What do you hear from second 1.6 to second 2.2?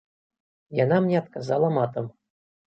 матам.